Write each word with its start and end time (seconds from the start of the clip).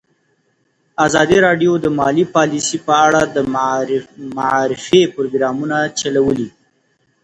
ازادي 1.05 1.37
راډیو 1.45 1.73
د 1.79 1.85
مالي 1.99 2.25
پالیسي 2.35 2.77
په 2.87 2.93
اړه 3.05 3.21
د 3.35 3.37
معارفې 4.35 5.01
پروګرامونه 5.15 5.77
چلولي. 5.99 6.49